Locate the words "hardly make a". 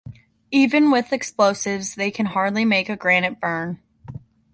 2.25-2.95